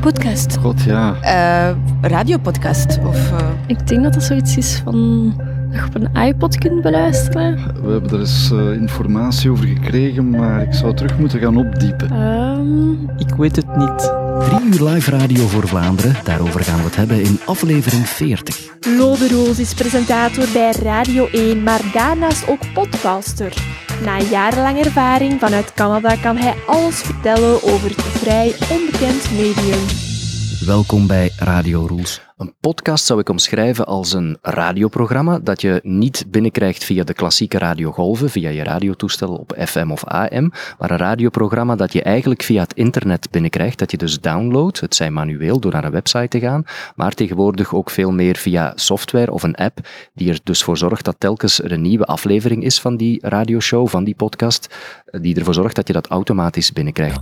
[0.00, 0.56] podcast.
[0.56, 1.16] God, ja.
[1.22, 2.98] Uh, radiopodcast.
[3.04, 3.38] Of, uh...
[3.66, 5.34] Ik denk dat dat zoiets is van
[5.72, 7.56] je op een iPod kunt beluisteren.
[7.82, 12.12] We hebben er eens uh, informatie over gekregen, maar ik zou terug moeten gaan opdiepen.
[12.12, 13.10] Um...
[13.18, 14.12] Ik weet het niet.
[14.38, 18.76] Drie uur live radio voor Vlaanderen, daarover gaan we het hebben in aflevering 40.
[18.96, 23.52] Lode Roos is presentator bij Radio 1, maar daarnaast ook podcaster.
[24.04, 30.07] Na jarenlang ervaring vanuit Canada kan hij alles vertellen over het vrij onbekend medium.
[30.68, 32.20] Welkom bij Radio Rules.
[32.36, 37.58] Een podcast zou ik omschrijven als een radioprogramma dat je niet binnenkrijgt via de klassieke
[37.58, 42.62] radiogolven, via je radiotoestel op FM of AM, maar een radioprogramma dat je eigenlijk via
[42.62, 46.40] het internet binnenkrijgt, dat je dus downloadt, het zij manueel door naar een website te
[46.40, 49.78] gaan, maar tegenwoordig ook veel meer via software of een app
[50.14, 53.88] die er dus voor zorgt dat telkens er een nieuwe aflevering is van die radioshow,
[53.88, 54.74] van die podcast,
[55.20, 57.20] die ervoor zorgt dat je dat automatisch binnenkrijgt.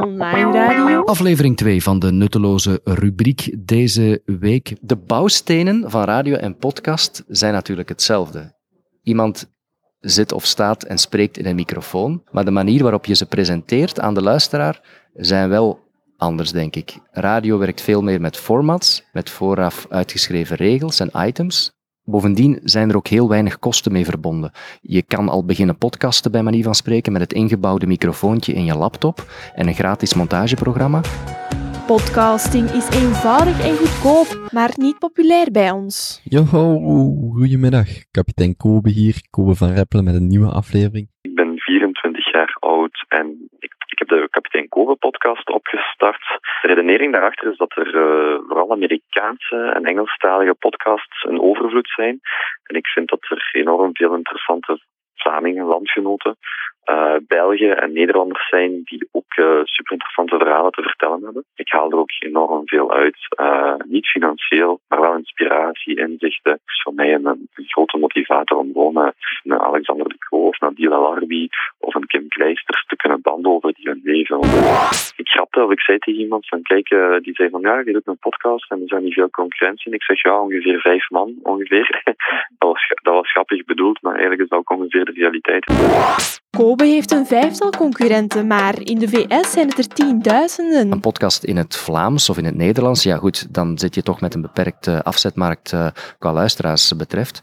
[0.00, 1.04] Online radio.
[1.04, 4.76] Aflevering 2 van de nutteloze rubriek deze week.
[4.80, 8.54] De bouwstenen van radio en podcast zijn natuurlijk hetzelfde.
[9.02, 9.50] Iemand
[9.98, 14.00] zit of staat en spreekt in een microfoon, maar de manier waarop je ze presenteert
[14.00, 15.78] aan de luisteraar zijn wel
[16.16, 16.98] anders, denk ik.
[17.10, 21.79] Radio werkt veel meer met formats, met vooraf uitgeschreven regels en items.
[22.10, 24.50] Bovendien zijn er ook heel weinig kosten mee verbonden.
[24.80, 28.76] Je kan al beginnen podcasten bij manier van spreken met het ingebouwde microfoontje in je
[28.76, 29.18] laptop
[29.54, 31.00] en een gratis montageprogramma.
[31.86, 36.20] Podcasting is eenvoudig en goedkoop, maar niet populair bij ons.
[36.24, 36.42] Yo,
[37.38, 37.88] goedemiddag.
[38.10, 41.08] Kapitein Kobe hier, Kobe van Reppelen met een nieuwe aflevering.
[41.20, 44.08] Ik ben 24 jaar oud en ik, ik heb
[44.86, 46.40] de Kapitein Kobe podcast opgestart.
[46.62, 52.20] De redenering daarachter is dat er uh, vooral Amerikaanse en Engelstalige podcasts een overvloed zijn.
[52.62, 54.78] En ik vind dat er enorm veel interessante
[55.14, 56.36] Vlamingen, landgenoten,
[56.90, 61.44] uh, Belgen en Nederlanders zijn die ook uh, super interessante verhalen te vertellen hebben.
[61.54, 63.18] Ik haal er ook enorm veel uit.
[63.88, 65.29] Niet financieel, maar wel inspiratie,
[75.56, 76.88] Of ik zei tegen iemand van kijk,
[77.22, 79.86] die zei van ja, je doet een podcast en er zijn niet veel concurrentie.
[79.86, 82.02] En ik zeg ja, ongeveer vijf man ongeveer.
[82.58, 85.64] dat, was, dat was grappig bedoeld, maar eigenlijk is dat ook ongeveer de realiteit.
[86.50, 90.92] Kobe heeft een vijftal concurrenten, maar in de VS zijn het er tienduizenden.
[90.92, 94.20] Een podcast in het Vlaams of in het Nederlands, ja goed, dan zit je toch
[94.20, 95.86] met een beperkte afzetmarkt uh,
[96.18, 97.42] qua luisteraars betreft.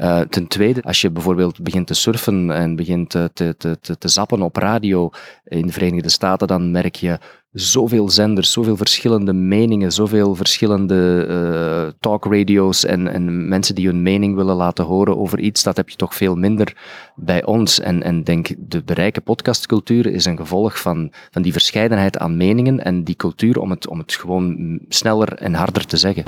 [0.00, 4.08] Uh, ten tweede, als je bijvoorbeeld begint te surfen en begint te, te, te, te
[4.08, 5.10] zappen op radio
[5.44, 7.18] in de Verenigde Staten, dan merk je
[7.52, 14.34] zoveel zenders, zoveel verschillende meningen, zoveel verschillende uh, talkradio's en, en mensen die hun mening
[14.34, 16.76] willen laten horen over iets, dat heb je toch veel minder
[17.14, 17.80] bij ons.
[17.80, 22.84] En, en denk, de bereiken podcastcultuur is een gevolg van, van die verscheidenheid aan meningen
[22.84, 26.24] en die cultuur om het, om het gewoon sneller en harder te zeggen.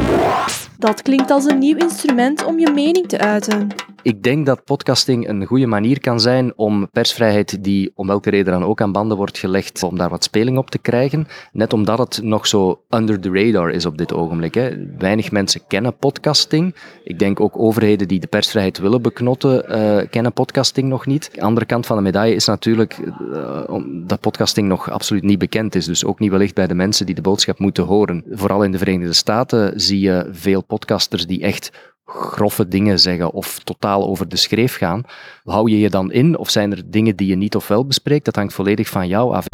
[0.78, 3.68] Dat klinkt als een nieuw instrument om je mening te uiten.
[4.02, 8.52] Ik denk dat podcasting een goede manier kan zijn om persvrijheid, die om welke reden
[8.52, 11.26] dan ook aan banden wordt gelegd, om daar wat speling op te krijgen.
[11.52, 14.54] Net omdat het nog zo under the radar is op dit ogenblik.
[14.54, 14.70] Hè.
[14.98, 16.74] Weinig mensen kennen podcasting.
[17.04, 21.30] Ik denk ook overheden die de persvrijheid willen beknotten, uh, kennen podcasting nog niet.
[21.34, 23.74] De andere kant van de medaille is natuurlijk uh,
[24.06, 25.84] dat podcasting nog absoluut niet bekend is.
[25.84, 28.24] Dus ook niet wellicht bij de mensen die de boodschap moeten horen.
[28.30, 33.58] Vooral in de Verenigde Staten zie je veel podcasters die echt grove dingen zeggen of
[33.58, 35.02] totaal over de schreef gaan.
[35.44, 38.24] Hou je je dan in of zijn er dingen die je niet of wel bespreekt?
[38.24, 39.46] Dat hangt volledig van jou af.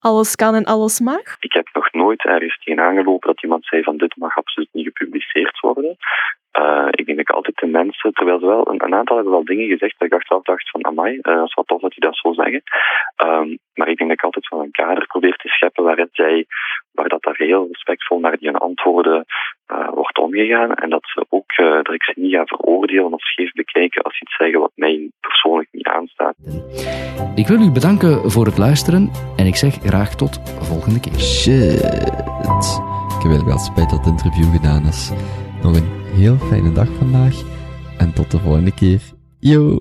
[0.00, 1.36] Alles kan en alles mag?
[1.40, 4.86] Ik heb nog nooit ergens tegen aangelopen dat iemand zei van dit mag absoluut niet
[4.86, 5.96] gepubliceerd worden.
[6.58, 9.32] Uh, ik denk dat ik altijd de mensen, terwijl ze wel, een, een, aantal hebben
[9.32, 11.90] wel dingen gezegd dat ik achteraf dacht van amai, uh, dat is wat tof dat
[11.90, 12.62] die dat zo zeggen.
[13.24, 16.46] Um, maar ik denk dat ik altijd wel een kader probeer te scheppen waarin zij,
[16.92, 19.24] waar dat daar heel respectvol naar die antwoorden
[19.72, 20.74] uh, wordt omgegaan.
[20.74, 24.24] En dat ze ook, dat ik ze niet ga veroordelen of scheef bekijken als ze
[24.24, 26.34] iets zeggen wat mij persoonlijk niet aanstaat.
[27.34, 31.18] Ik wil u bedanken voor het luisteren en ik zeg graag tot volgende keer.
[31.18, 31.82] Shit.
[33.16, 35.12] Ik heb eigenlijk wel spijt dat het interview gedaan is.
[35.62, 37.34] Nog een heel fijne dag vandaag
[37.98, 39.00] en tot de volgende keer.
[39.40, 39.78] Yo!